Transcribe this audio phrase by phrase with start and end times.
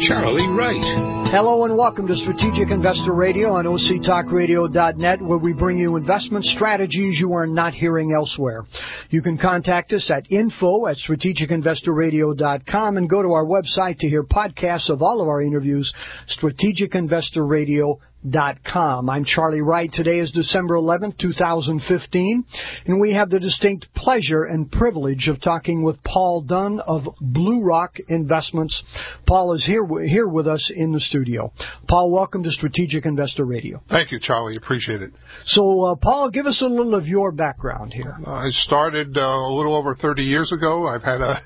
[0.00, 1.28] Charlie Wright.
[1.30, 7.20] Hello and welcome to Strategic Investor Radio on OCTalkRadio.net, where we bring you investment strategies
[7.20, 8.64] you are not hearing elsewhere.
[9.10, 14.24] You can contact us at info at strategicinvestorradio.com and go to our website to hear
[14.24, 15.92] podcasts of all of our interviews,
[16.40, 19.08] strategicinvestorradio.com Com.
[19.08, 19.90] I'm Charlie Wright.
[19.90, 22.44] Today is December 11th, 2015,
[22.84, 27.64] and we have the distinct pleasure and privilege of talking with Paul Dunn of Blue
[27.64, 28.82] Rock Investments.
[29.26, 31.50] Paul is here here with us in the studio.
[31.88, 33.82] Paul, welcome to Strategic Investor Radio.
[33.88, 34.56] Thank you, Charlie.
[34.56, 35.12] Appreciate it.
[35.46, 38.12] So, uh, Paul, give us a little of your background here.
[38.26, 40.86] I started uh, a little over 30 years ago.
[40.86, 41.40] I've had a,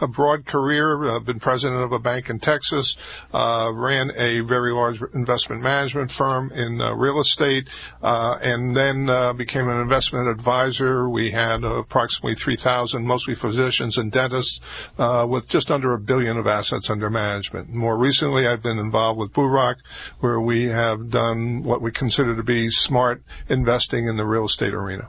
[0.00, 1.14] a broad career.
[1.14, 2.96] I've been president of a bank in Texas,
[3.32, 7.68] uh, ran a very large investment management firm in uh, real estate,
[8.02, 11.08] uh, and then uh, became an investment advisor.
[11.08, 14.60] We had approximately 3,000, mostly physicians and dentists,
[15.28, 17.68] with just under a billion of assets under management.
[17.70, 19.48] More recently, I've been involved with Blue
[20.20, 24.74] where we have done what we consider to be smart investing in the real estate
[24.74, 25.08] arena.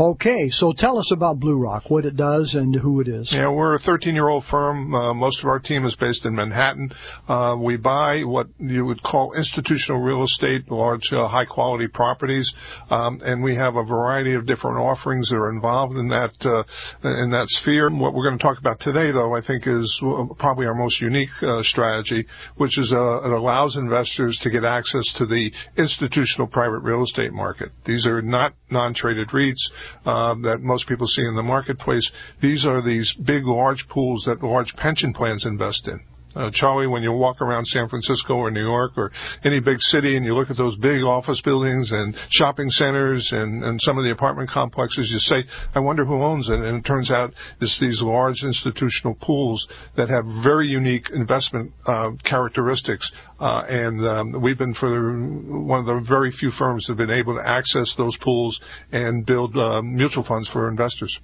[0.00, 3.32] Okay, so tell us about Blue Rock, what it does and who it is.
[3.34, 4.94] Yeah, we're a 13-year-old firm.
[4.94, 6.92] Uh, most of our team is based in Manhattan.
[7.26, 12.48] Uh, we buy what you would call institutional real estate, large, uh, high-quality properties,
[12.90, 16.62] um, and we have a variety of different offerings that are involved in that uh,
[17.02, 17.90] in that sphere.
[17.90, 20.00] What we're going to talk about today, though, I think is
[20.38, 22.24] probably our most unique uh, strategy,
[22.56, 27.32] which is uh, it allows investors to get access to the institutional private real estate
[27.32, 27.72] market.
[27.84, 32.10] These are not non-traded REITs uh, that most people see in the marketplace.
[32.40, 36.00] These are these big, large pools that large pension plans invest in.
[36.38, 39.10] Uh, Charlie, when you walk around San Francisco or New York or
[39.44, 43.64] any big city and you look at those big office buildings and shopping centers and,
[43.64, 45.42] and some of the apartment complexes, you say,
[45.74, 46.60] I wonder who owns it.
[46.60, 49.66] And it turns out it's these large institutional pools
[49.96, 53.10] that have very unique investment uh, characteristics.
[53.40, 55.18] Uh, and um, we've been for
[55.66, 58.60] one of the very few firms that have been able to access those pools
[58.92, 61.18] and build uh, mutual funds for investors.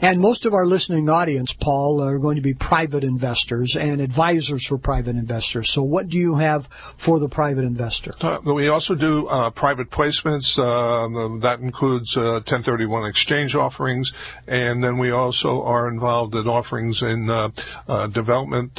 [0.00, 4.66] And most of our listening audience, Paul, are going to be private investors and advisors
[4.68, 5.70] for private investors.
[5.72, 6.62] So, what do you have
[7.04, 8.12] for the private investor?
[8.20, 10.58] Uh, we also do uh, private placements.
[10.58, 14.10] Uh, that includes 1031 uh, exchange offerings,
[14.46, 17.48] and then we also are involved in offerings in uh,
[17.88, 18.74] uh, development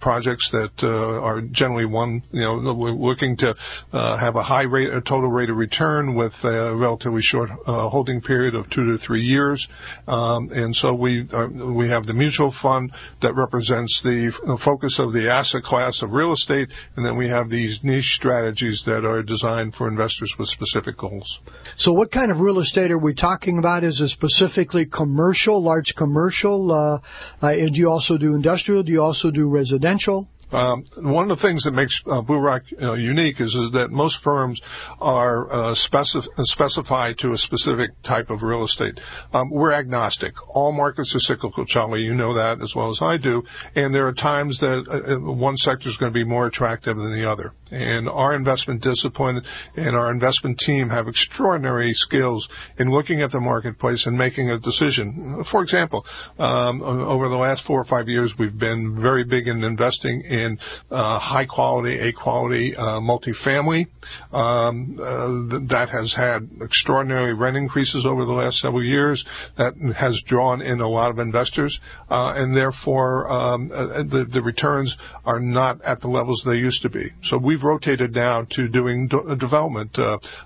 [0.00, 2.22] projects that are generally one.
[2.32, 3.54] You know, we're looking to
[3.92, 8.54] have a high rate, a total rate of return with a relatively short holding period
[8.54, 9.66] of two to three years.
[10.14, 12.92] Um, and so we uh, we have the mutual fund
[13.22, 14.32] that represents the
[14.64, 18.82] focus of the asset class of real estate, and then we have these niche strategies
[18.86, 21.40] that are designed for investors with specific goals.
[21.76, 23.82] So, what kind of real estate are we talking about?
[23.82, 26.70] Is it specifically commercial, large commercial?
[26.70, 28.84] Uh, uh, do you also do industrial?
[28.84, 30.28] Do you also do residential?
[30.52, 34.60] Um, one of the things that makes uh, uh, unique is, is, that most firms
[35.00, 38.98] are uh, specif- specified to a specific type of real estate.
[39.32, 40.34] Um, we're agnostic.
[40.48, 42.02] All markets are cyclical, Charlie.
[42.02, 43.42] You know that as well as I do.
[43.74, 46.96] And there are times that uh, uh, one sector is going to be more attractive
[46.96, 47.52] than the other.
[47.70, 49.42] And our investment discipline
[49.76, 54.58] and our investment team have extraordinary skills in looking at the marketplace and making a
[54.58, 55.44] decision.
[55.50, 56.04] For example,
[56.38, 60.58] um, over the last four or five years, we've been very big in investing in
[60.90, 63.86] uh, high quality, A quality uh, multifamily.
[64.32, 69.24] Um, uh, that has had extraordinary rent increases over the last several years.
[69.56, 71.78] That has drawn in a lot of investors,
[72.10, 74.94] and therefore um, the, returns
[75.24, 77.06] are not at the levels they used to be.
[77.24, 79.92] So we've rotated now to doing do- development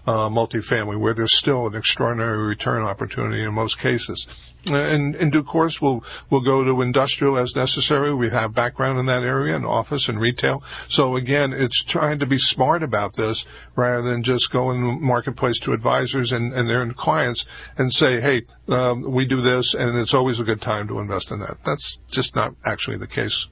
[0.07, 4.27] multifamily, where there's still an extraordinary return opportunity in most cases.
[4.67, 8.15] In, in due course, we'll we'll go to industrial as necessary.
[8.15, 10.63] We have background in that area, and office and retail.
[10.89, 13.45] So again, it's trying to be smart about this
[13.77, 17.45] rather than just go in the marketplace to advisors and, and their clients
[17.77, 21.31] and say, hey, um, we do this and it's always a good time to invest
[21.31, 21.57] in that.
[21.65, 23.47] That's just not actually the case.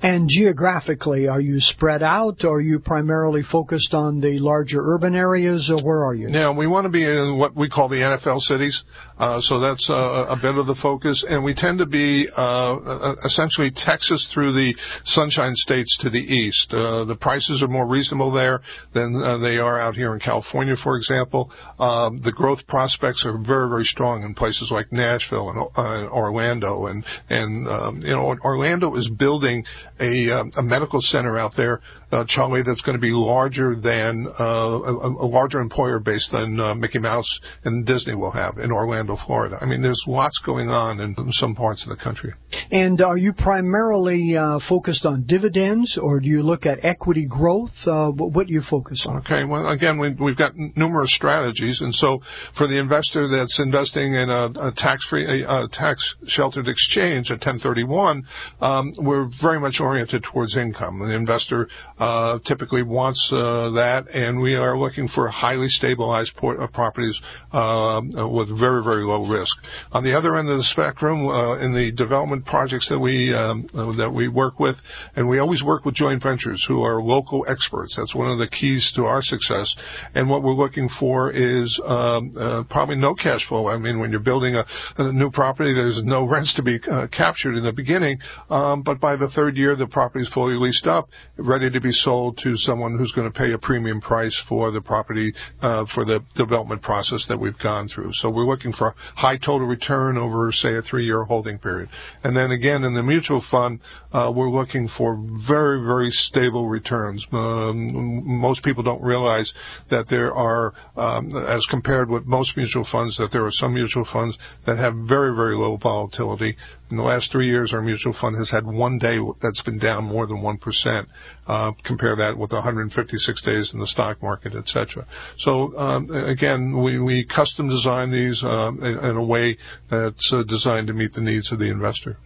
[0.00, 2.44] And geographically, are you spread out?
[2.44, 6.28] Or are you primarily focused on the larger urban areas, or where are you?
[6.28, 8.84] Yeah, we want to be in what we call the NFL cities.
[9.18, 13.14] Uh, so that's uh, a bit of the focus, and we tend to be uh,
[13.24, 14.74] essentially Texas through the
[15.04, 16.72] Sunshine States to the east.
[16.72, 18.60] Uh, the prices are more reasonable there
[18.94, 21.50] than uh, they are out here in California, for example.
[21.78, 26.86] Um, the growth prospects are very, very strong in places like Nashville and uh, Orlando,
[26.86, 29.64] and and um, you know Orlando is building
[30.02, 31.80] a, uh, a medical center out there,
[32.10, 36.58] uh, Charlie, that's going to be larger than uh, a, a larger employer base than
[36.60, 39.56] uh, Mickey Mouse and Disney will have in Orlando, Florida.
[39.60, 42.32] I mean, there's lots going on in some parts of the country.
[42.70, 47.72] And are you primarily uh, focused on dividends, or do you look at equity growth?
[47.86, 49.18] Uh, what do you focus on?
[49.18, 49.44] Okay.
[49.44, 52.20] Well, again, we, we've got numerous strategies, and so
[52.56, 58.24] for the investor that's investing in a, a tax-free, a, a tax-sheltered exchange, a 1031,
[58.60, 60.98] um, we're very much oriented towards income.
[61.00, 61.68] The investor
[61.98, 67.18] uh, typically wants uh, that, and we are looking for highly stabilized port, uh, properties
[67.52, 68.00] uh,
[68.30, 69.56] with very, very low risk.
[69.92, 73.66] On the other end of the spectrum, uh, in the development projects that we um,
[73.74, 74.76] uh, that we work with,
[75.16, 77.96] and we always work with joint ventures who are local experts.
[77.96, 79.74] That's one of the keys to our success.
[80.14, 83.68] And what we're looking for is um, probably no cash flow.
[83.68, 84.64] I mean, when you're building a,
[84.98, 88.18] a new property, there's no rents to be captured in the beginning,
[88.50, 91.92] um, but by the third year, the property is fully leased up, ready to be
[91.92, 96.04] sold to someone who's going to pay a premium price for the property uh, for
[96.04, 98.10] the development process that we've gone through.
[98.14, 101.88] So we're looking for high total return over, say, a three-year holding period.
[102.24, 103.80] And then again, in the mutual fund,
[104.12, 105.16] uh, we're looking for
[105.48, 107.26] very, very stable returns.
[107.32, 109.52] Um, most people don't realize
[109.90, 114.06] that there are, um, as compared with most mutual funds, that there are some mutual
[114.12, 114.36] funds
[114.66, 116.56] that have very, very low volatility.
[116.92, 120.04] In the last three years, our mutual fund has had one day that's been down
[120.04, 121.06] more than 1%.
[121.46, 125.06] Uh, compare that with 156 days in the stock market, etc.
[125.38, 129.56] So um, again, we, we custom design these uh, in, a way
[129.90, 132.18] that's uh, designed to meet the needs of the investor.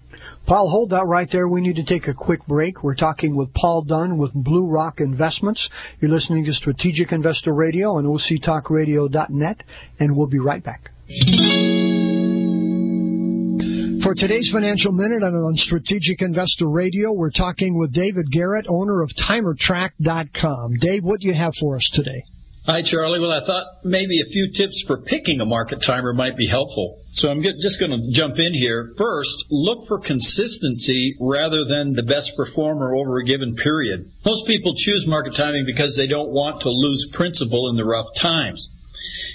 [0.48, 1.46] Paul, hold that right there.
[1.46, 2.82] We need to take a quick break.
[2.82, 5.70] We're talking with Paul Dunn with Blue Rock Investments.
[6.00, 9.62] You're listening to Strategic Investor Radio on OCTalkRadio.net,
[10.00, 10.90] and we'll be right back.
[14.06, 19.10] For today's Financial Minute on Strategic Investor Radio, we're talking with David Garrett, owner of
[19.18, 20.74] TimerTrac.com.
[20.78, 22.22] Dave, what do you have for us today?
[22.66, 23.18] Hi, Charlie.
[23.18, 27.02] Well, I thought maybe a few tips for picking a market timer might be helpful.
[27.14, 28.94] So I'm just going to jump in here.
[28.96, 34.06] First, look for consistency rather than the best performer over a given period.
[34.24, 38.06] Most people choose market timing because they don't want to lose principal in the rough
[38.22, 38.70] times.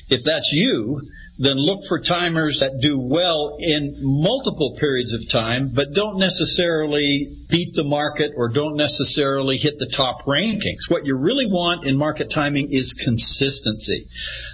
[0.08, 1.02] If that's you,
[1.42, 7.34] then look for timers that do well in multiple periods of time, but don't necessarily
[7.50, 10.86] beat the market or don't necessarily hit the top rankings.
[10.90, 14.06] What you really want in market timing is consistency.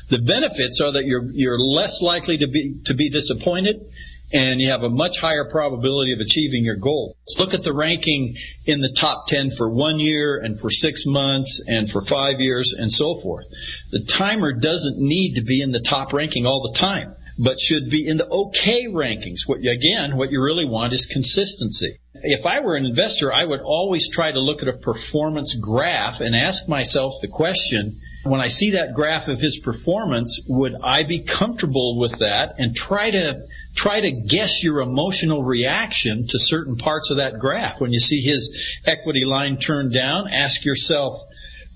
[0.10, 3.83] The benefits are that you're, you're less likely to be, to be disappointed
[4.31, 7.15] and you have a much higher probability of achieving your goals.
[7.38, 8.35] Look at the ranking
[8.65, 12.75] in the top 10 for one year and for six months and for five years
[12.77, 13.45] and so forth.
[13.91, 17.89] The timer doesn't need to be in the top ranking all the time, but should
[17.89, 19.47] be in the okay rankings.
[19.47, 22.00] What, again, what you really want is consistency.
[22.15, 26.19] If I were an investor, I would always try to look at a performance graph
[26.19, 27.99] and ask myself the question,
[28.30, 32.76] when I see that graph of his performance, would I be comfortable with that and
[32.76, 33.42] try to
[33.76, 37.80] try to guess your emotional reaction to certain parts of that graph.
[37.80, 38.50] When you see his
[38.86, 41.22] equity line turned down, ask yourself,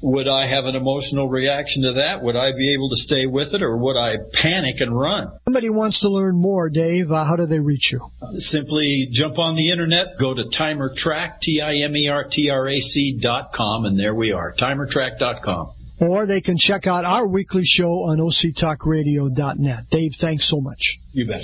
[0.03, 2.23] would I have an emotional reaction to that?
[2.23, 5.27] Would I be able to stay with it or would I panic and run?
[5.45, 7.11] Somebody wants to learn more, Dave.
[7.11, 8.01] Uh, how do they reach you?
[8.37, 14.55] Simply jump on the internet, go to TimerTrac, T-I-M-E-R-T-R-A-C dot com, and there we are,
[14.59, 15.73] TimerTrac.com.
[16.01, 19.83] Or they can check out our weekly show on OCTalkRadio.net.
[19.91, 20.97] Dave, thanks so much.
[21.11, 21.41] You bet.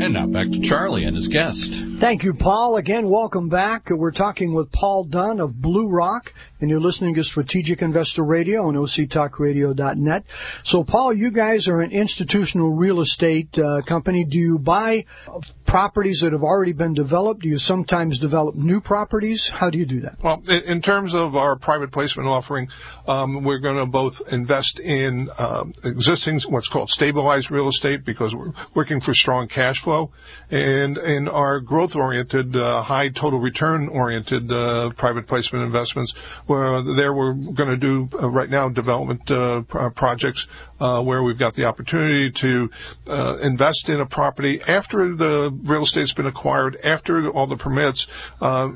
[0.00, 1.68] And now back to Charlie and his guest.
[2.00, 2.76] Thank you, Paul.
[2.78, 3.90] Again, welcome back.
[3.90, 8.68] We're talking with Paul Dunn of Blue Rock, and you're listening to Strategic Investor Radio
[8.68, 10.24] on OCTalkRadio.net.
[10.64, 14.24] So, Paul, you guys are an institutional real estate uh, company.
[14.24, 15.04] Do you buy
[15.66, 17.42] properties that have already been developed?
[17.42, 19.50] Do you sometimes develop new properties?
[19.52, 20.16] How do you do that?
[20.24, 22.68] Well, in terms of our private placement offering,
[23.06, 28.34] um, we're going to both invest in um, existing, what's called stabilized real estate, because
[28.34, 30.12] we're working for strong cash flow,
[30.50, 36.14] and in our growth growth-oriented, uh, high total return-oriented uh, private placement investments.
[36.46, 39.20] Where there we're going to do uh, right now development
[39.96, 40.46] projects
[40.78, 42.68] where we've got the opportunity to
[43.42, 48.06] invest in a property after the real estate's been acquired, after all the permits,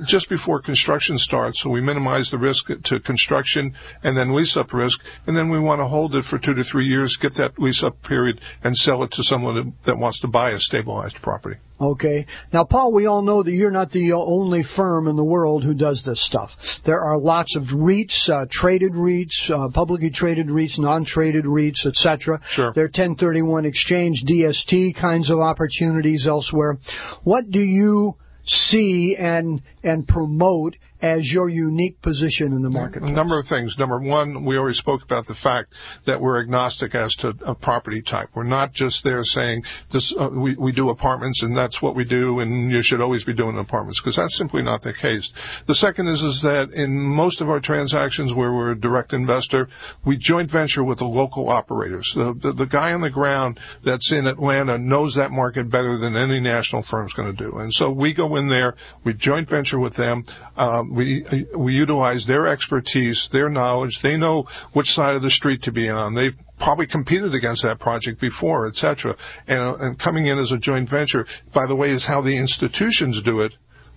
[0.07, 1.63] just before construction starts.
[1.63, 5.61] So we minimize the risk to construction and then lease up risk, and then we
[5.61, 8.77] want to hold it for two to three years, get that lease up period, and
[8.77, 11.57] sell it to someone that wants to buy a stabilized property.
[11.81, 12.25] Okay.
[12.53, 15.75] Now, Paul, we all know that you're not the only firm in the world who
[15.75, 16.51] does this stuff.
[16.87, 22.41] There are lots of REITs, uh, traded REITs, uh, publicly traded REITs, non-traded REITs, etc.
[22.51, 22.73] Sure.
[22.75, 26.79] There are 1031 exchange, DST kinds of opportunities elsewhere.
[27.25, 28.15] What do you
[28.47, 33.11] see and and promote as your unique position in the marketplace?
[33.11, 33.77] A number of things.
[33.79, 35.75] Number one, we already spoke about the fact
[36.07, 38.31] that we're agnostic as to a property type.
[38.35, 40.15] We're not just there saying this.
[40.19, 43.35] Uh, we we do apartments and that's what we do, and you should always be
[43.35, 45.31] doing apartments because that's simply not the case.
[45.67, 49.69] The second is is that in most of our transactions where we're a direct investor,
[50.07, 52.11] we joint venture with the local operators.
[52.15, 56.17] The the, the guy on the ground that's in Atlanta knows that market better than
[56.17, 58.75] any national firm's going to do, and so we go in there,
[59.05, 60.25] we joint venture with them.
[60.57, 63.99] Um, we we utilize their expertise, their knowledge.
[64.03, 66.15] They know which side of the street to be on.
[66.15, 69.17] They've probably competed against that project before, etc.
[69.47, 72.37] And, uh, and coming in as a joint venture, by the way, is how the
[72.37, 73.55] institutions do it,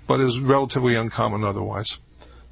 [0.07, 1.97] but is relatively uncommon otherwise.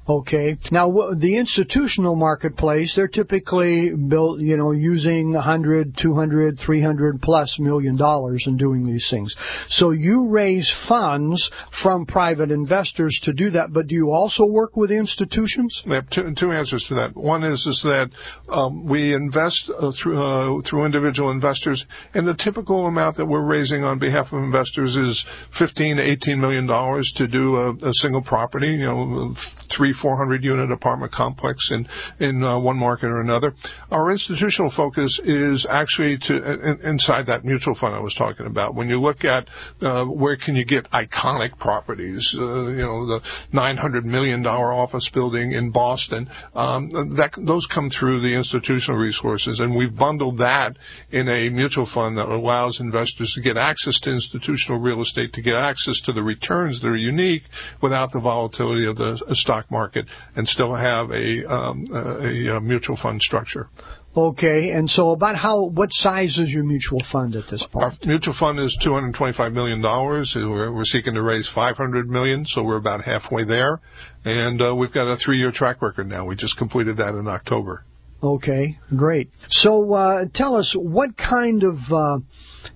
[0.08, 0.56] Okay.
[0.70, 7.96] Now, the institutional marketplace, they're typically built, you know, using 100, 200, 300 plus million
[7.96, 9.34] dollars in doing these things.
[9.68, 11.50] So you raise funds
[11.82, 15.82] from private investors to do that, but do you also work with institutions?
[15.84, 17.16] We have two, two answers to that.
[17.16, 18.10] One is is that
[18.48, 21.84] um, we invest uh, through uh, through individual investors,
[22.14, 25.24] and the typical amount that we're raising on behalf of investors is
[25.58, 29.34] 15 to 18 million dollars to do a, a single property, you know,
[29.76, 31.86] three 400 unit apartment complex in
[32.20, 33.52] in uh, one market or another.
[33.90, 38.74] Our institutional focus is actually to in, inside that mutual fund I was talking about.
[38.74, 39.48] When you look at
[39.80, 43.20] uh, where can you get iconic properties, uh, you know the
[43.52, 49.60] 900 million dollar office building in Boston, um, that those come through the institutional resources,
[49.60, 50.76] and we've bundled that
[51.10, 55.42] in a mutual fund that allows investors to get access to institutional real estate, to
[55.42, 57.42] get access to the returns that are unique
[57.82, 62.60] without the volatility of the stock market market and still have a, um, a, a
[62.60, 63.68] mutual fund structure.
[64.16, 67.84] Okay, and so about how what size is your mutual fund at this point?
[67.84, 70.32] Our mutual fund is two hundred twenty-five million dollars.
[70.34, 73.78] We're, we're, seeking to raise five hundred million, so we're about halfway there,
[74.24, 76.24] and uh, we've got a three-year track record now.
[76.26, 77.84] We just completed that in October.
[78.22, 79.28] Okay, great.
[79.50, 82.18] So uh, tell us what kind of uh,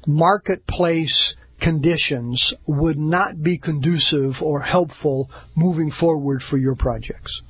[0.07, 7.43] marketplace conditions would not be conducive or helpful moving forward for your projects?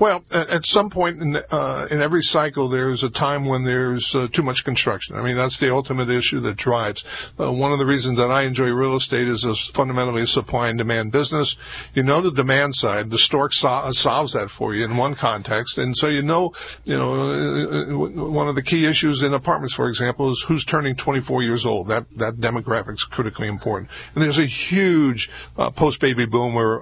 [0.00, 4.28] Well, at some point in, uh, in every cycle, there's a time when there's uh,
[4.32, 5.16] too much construction.
[5.16, 7.02] I mean, that's the ultimate issue that drives.
[7.38, 10.68] Uh, one of the reasons that I enjoy real estate is a fundamentally a supply
[10.68, 11.54] and demand business.
[11.94, 13.10] You know the demand side.
[13.10, 16.52] The stork so- solves that for you in one context, and so you know,
[16.84, 20.64] you know, uh, uh, one of the key issues in apartments, for example, is who's
[20.70, 21.88] turning 24 years old.
[21.88, 23.90] That that demographic is critically important.
[24.14, 26.78] And there's a huge uh, post-baby boomer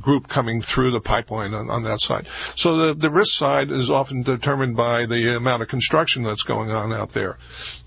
[0.00, 2.26] group coming through the pipeline on, on that side.
[2.56, 6.70] So the, the risk side is often determined by the amount of construction that's going
[6.70, 7.38] on out there.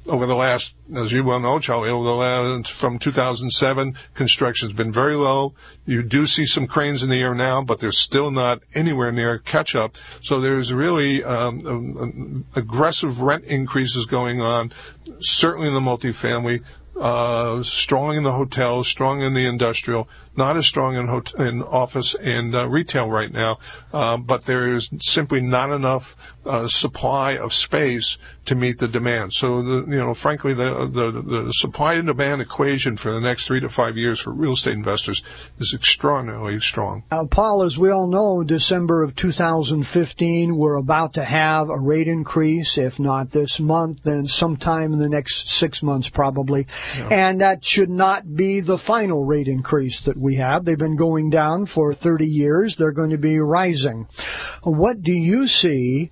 [0.08, 4.94] Over the last, as you well know, Charlie, over the last, from 2007, construction's been
[4.94, 5.54] very low.
[5.86, 9.40] You do see some cranes in the air now, but they're still not anywhere near
[9.40, 9.92] catch up.
[10.24, 14.72] So there's really um, um, um aggressive rent increases going on,
[15.20, 16.62] certainly in the multifamily,
[17.00, 22.16] uh, strong in the hotels, strong in the industrial, not as strong in, in office
[22.20, 23.58] and uh, retail right now,
[23.94, 26.04] uh, but there is simply not enough
[26.46, 29.32] uh, supply of space to meet the demand.
[29.34, 33.48] So, the, you know, frankly, the, the, the supply and demand equation for the next
[33.48, 35.22] three to five years for real estate investors
[35.60, 37.04] is extraordinarily strong.
[37.32, 42.78] Paul, as we all know, December of 2015, we're about to have a rate increase.
[42.78, 46.66] If not this month, then sometime in the next six months, probably.
[46.96, 50.66] And that should not be the final rate increase that we have.
[50.66, 52.76] They've been going down for 30 years.
[52.78, 54.08] They're going to be rising.
[54.64, 56.12] What do you see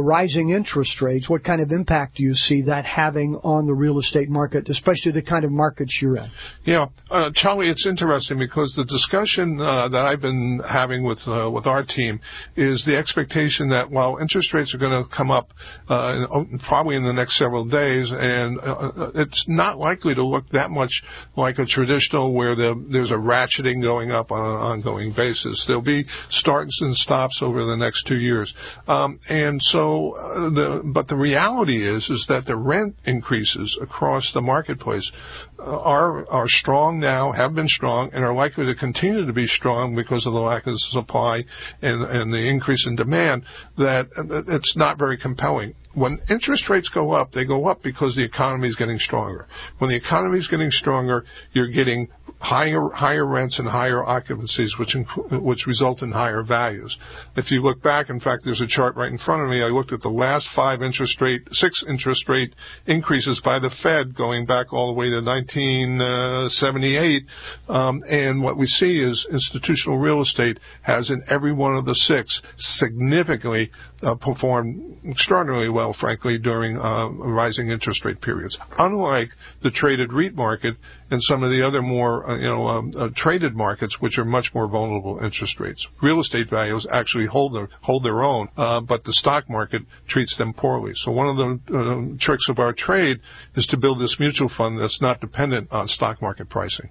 [0.00, 3.98] rising interest rates, what kind of impact do you see that having on the real
[3.98, 6.30] estate market, especially the kind of markets you're in?
[6.64, 11.50] Yeah, uh, Charlie, it's interesting because the discussion uh, that I've been having with uh,
[11.50, 12.20] with our team
[12.56, 15.50] is the expectation that while interest rates are going to come up
[15.88, 16.26] uh,
[16.68, 20.90] probably in the next several days, and uh, it's not likely to look that much
[21.36, 25.64] like a traditional where the, there's a ratcheting going up on an ongoing basis.
[25.66, 28.52] There'll be starts and stops over the next two years,
[28.86, 34.30] um, and so uh, the but the reality is is that the rent increases across
[34.34, 35.10] the marketplace
[35.58, 39.46] uh, are are strong now, have been strong, and are likely to continue to be
[39.46, 41.44] strong because of the lack of supply
[41.80, 43.44] and and the increase in demand.
[43.78, 44.08] That
[44.48, 48.68] it's not very compelling when interest rates go up, they go up because the economy
[48.68, 49.46] is getting stronger.
[49.78, 54.96] When the economy is getting stronger, you're getting higher higher rents and higher occupancies, which
[55.30, 56.96] which result in higher values.
[57.36, 59.62] If you look back, in fact, there's a chart right in front me.
[59.62, 62.54] I looked at the last five interest rate, six interest rate
[62.86, 67.22] increases by the Fed going back all the way to 1978,
[67.68, 71.94] um, and what we see is institutional real estate has in every one of the
[71.94, 73.70] six significantly
[74.02, 78.58] uh, performed extraordinarily well frankly, during uh, rising interest rate periods.
[78.78, 79.28] Unlike
[79.62, 80.74] the traded REIT market
[81.10, 84.24] and some of the other more, uh, you know, um, uh, traded markets, which are
[84.24, 85.86] much more vulnerable interest rates.
[86.02, 90.36] Real estate values actually hold their hold their own, uh, but the stock market treats
[90.36, 90.92] them poorly.
[90.94, 93.18] So one of the uh, tricks of our trade
[93.56, 96.90] is to build this mutual fund that's not dependent on stock market pricing.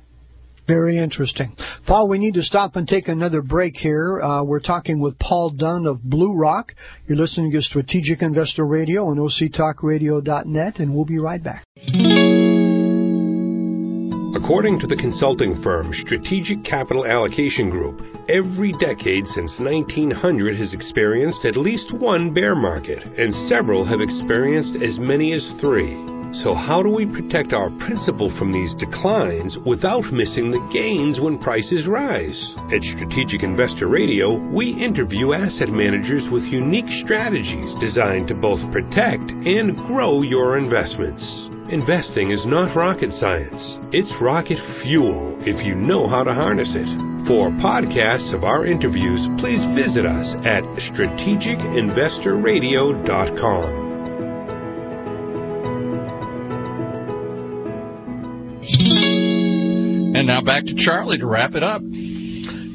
[0.68, 1.56] Very interesting.
[1.88, 4.22] Paul, we need to stop and take another break here.
[4.22, 6.74] Uh, we're talking with Paul Dunn of Blue Rock.
[7.08, 11.66] You're listening to Strategic Investor Radio on OCTalkRadio.net, and we'll be right back.
[14.34, 21.44] According to the consulting firm Strategic Capital Allocation Group, every decade since 1900 has experienced
[21.44, 26.00] at least one bear market, and several have experienced as many as three.
[26.44, 31.38] So, how do we protect our principal from these declines without missing the gains when
[31.38, 32.56] prices rise?
[32.72, 39.30] At Strategic Investor Radio, we interview asset managers with unique strategies designed to both protect
[39.44, 41.51] and grow your investments.
[41.72, 46.86] Investing is not rocket science, it's rocket fuel if you know how to harness it.
[47.26, 53.92] For podcasts of our interviews, please visit us at strategicinvestorradio.com.
[60.14, 61.82] And now back to Charlie to wrap it up.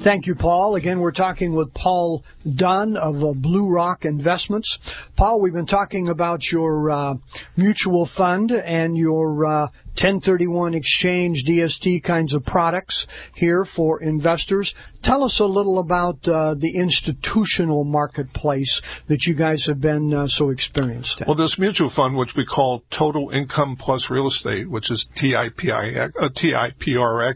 [0.06, 0.76] Thank you, Paul.
[0.76, 4.78] Again, we're talking with Paul Dunn of uh, Blue Rock Investments.
[5.16, 7.14] Paul, we've been talking about your uh,
[7.56, 14.74] mutual fund and your uh, 1031 exchange DST kinds of products here for investors.
[15.02, 20.26] Tell us a little about uh, the institutional marketplace that you guys have been uh,
[20.28, 21.26] so experienced in.
[21.26, 26.10] Well, this mutual fund, which we call Total Income Plus Real Estate, which is TIPIX,
[26.20, 27.34] uh, TIPRX,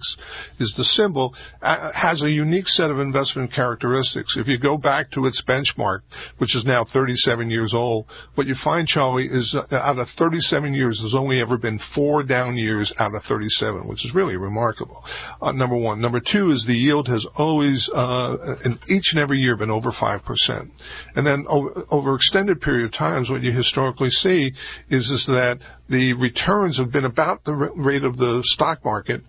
[0.59, 4.37] is the symbol, uh, has a unique set of investment characteristics.
[4.37, 6.01] If you go back to its benchmark,
[6.39, 10.75] which is now 37 years old, what you find, Charlie, is uh, out of 37
[10.75, 15.03] years, there's only ever been four down years out of 37, which is really remarkable.
[15.41, 16.01] Uh, number one.
[16.01, 19.91] Number two is the yield has always, uh, in each and every year, been over
[19.91, 20.71] 5%.
[21.17, 24.53] And then over, over extended period of times, what you historically see
[24.89, 25.59] is, is that
[25.89, 29.23] the returns have been about the rate of the stock market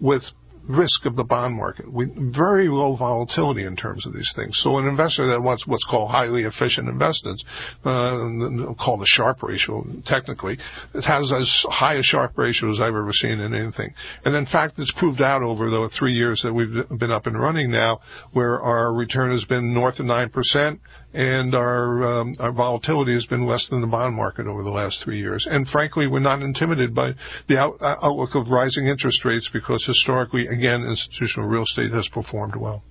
[0.00, 0.22] with
[0.68, 1.90] risk of the bond market.
[1.90, 4.60] We, very low volatility in terms of these things.
[4.62, 7.44] So an investor that wants what's called highly efficient investments,
[7.84, 10.58] uh, called a Sharpe ratio, technically,
[10.94, 13.92] it has as high a Sharpe ratio as I've ever seen in anything.
[14.24, 17.40] And in fact, it's proved out over the three years that we've been up and
[17.40, 18.00] running now,
[18.32, 20.78] where our return has been north of 9%,
[21.14, 25.02] and our um, our volatility has been less than the bond market over the last
[25.02, 25.46] three years.
[25.50, 27.12] And frankly, we're not intimidated by
[27.48, 32.08] the out, uh, outlook of rising interest rates because historically, again, institutional real estate has
[32.12, 32.82] performed well.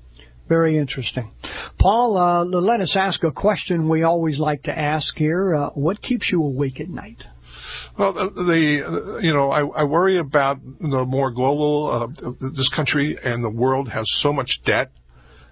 [0.47, 1.29] Very interesting.
[1.79, 5.53] Paul, uh, let us ask a question we always like to ask here.
[5.53, 7.21] Uh, what keeps you awake at night?
[7.99, 12.11] Well, the, the you know I, I worry about the more global.
[12.15, 14.91] Uh, this country and the world has so much debt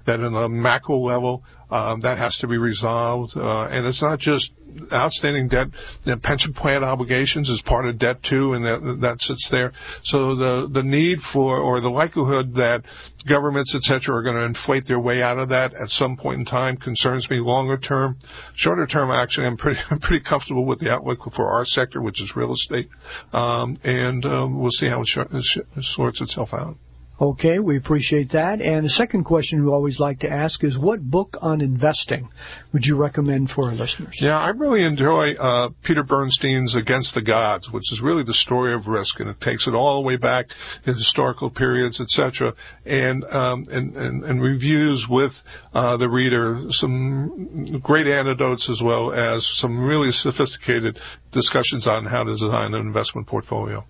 [0.06, 3.34] that in a macro level um, that has to be resolved.
[3.36, 4.52] Uh, and it's not just
[4.92, 5.68] outstanding debt.
[6.06, 9.72] The pension plan obligations is part of debt too, and that that sits there.
[10.04, 12.84] So the the need for or the likelihood that
[13.28, 14.16] governments etc.
[14.16, 17.30] are going to inflate their way out of that at some point in time concerns
[17.30, 17.40] me.
[17.40, 18.18] Longer term,
[18.56, 22.22] shorter term, actually, I'm pretty I'm pretty comfortable with the outlook for our sector, which
[22.22, 22.90] is real estate,
[23.34, 26.78] um, and um, we'll see how it, sorts itself out.
[27.20, 28.62] Okay, we appreciate that.
[28.62, 32.28] And the second question we always like to ask is what book on investing
[32.74, 34.18] would you recommend for our listeners?
[34.20, 38.74] Yeah, I really enjoy uh, Peter Bernstein's Against the Gods, which is really the story
[38.74, 40.48] of risk, and it takes it all the way back
[40.86, 42.54] in historical periods, etc.,
[42.86, 45.32] and, um, and, and and reviews with
[45.74, 51.00] uh, the reader some great anecdotes as well as some really sophisticated
[51.32, 53.86] discussions on how to design an investment portfolio.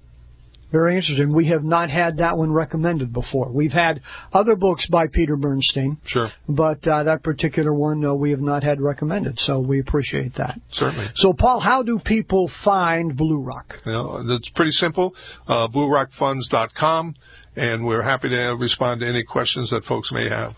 [0.71, 1.33] Very interesting.
[1.33, 3.51] We have not had that one recommended before.
[3.51, 4.01] We've had
[4.33, 5.97] other books by Peter Bernstein.
[6.05, 6.27] Sure.
[6.49, 10.59] But uh, that particular one uh, we have not had recommended, so we appreciate that.
[10.71, 11.07] Certainly.
[11.15, 13.73] So, Paul, how do people find Blue Rock?
[13.85, 15.15] You know, it's pretty simple.
[15.47, 17.15] Uh, BlueRockFunds.com,
[17.55, 20.55] and we're happy to respond to any questions that folks may have.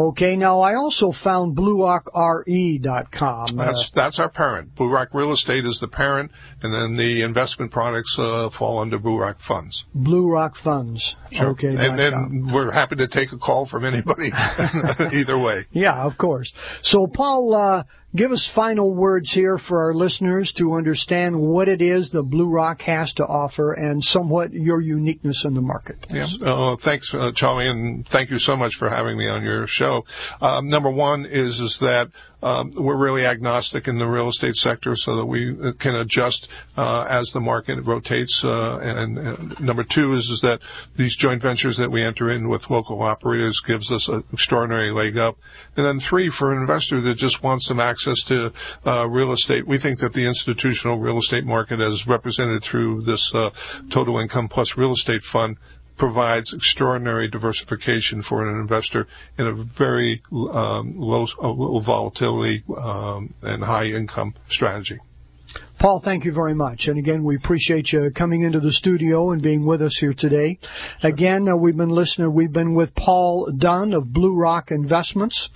[0.00, 3.54] Okay, now I also found BlueRockRE.com.
[3.54, 4.74] That's that's our parent.
[4.74, 6.30] Blue Rock Real Estate is the parent,
[6.62, 9.84] and then the investment products uh, fall under Blue Rock Funds.
[9.94, 11.14] Blue Rock Funds.
[11.30, 11.50] Sure.
[11.50, 14.30] Okay, and then we're happy to take a call from anybody
[15.12, 15.66] either way.
[15.72, 16.50] Yeah, of course.
[16.82, 17.84] So, Paul, uh,
[18.16, 22.48] give us final words here for our listeners to understand what it is the Blue
[22.48, 25.98] Rock has to offer and somewhat your uniqueness in the market.
[26.08, 26.26] Yeah.
[26.42, 29.89] Uh, thanks, uh, Charlie, and thank you so much for having me on your show.
[30.40, 32.08] Um, number one is is that
[32.42, 37.06] um, we're really agnostic in the real estate sector, so that we can adjust uh,
[37.10, 38.40] as the market rotates.
[38.42, 40.60] Uh, and, and, number two is is that
[40.96, 45.18] these joint ventures that we enter in with local operators gives us an extraordinary leg
[45.18, 45.36] up.
[45.76, 48.52] And then three, for an investor that just wants some access to
[48.86, 53.30] uh, real estate, we think that the institutional real estate market, as represented through this
[53.34, 53.50] uh,
[53.92, 55.58] total income plus real estate fund,
[56.00, 59.06] provides extraordinary diversification for an investor
[59.38, 64.98] in a very um, low, low, volatility um, and high income strategy.
[65.80, 66.88] Paul, thank you very much.
[66.88, 70.58] And again, we appreciate you coming into the studio and being with us here today.
[71.02, 75.48] Again, uh, we've been listening, we've been with Paul Dunn of Blue Rock Investments.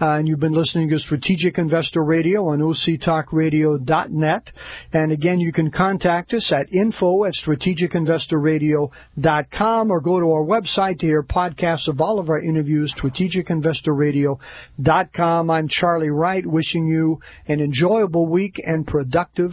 [0.00, 4.50] Uh, and you've been listening to Strategic Investor Radio on octalkradio.net.
[4.92, 10.98] And again, you can contact us at info at strategicinvestorradio.com or go to our website
[10.98, 15.50] to hear podcasts of all of our interviews, strategicinvestorradio.com.
[15.50, 19.52] I'm Charlie Wright, wishing you an enjoyable week and productive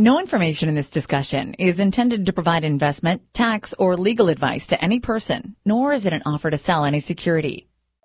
[0.00, 4.82] No information in this discussion is intended to provide investment, tax, or legal advice to
[4.82, 7.68] any person, nor is it an offer to sell any security.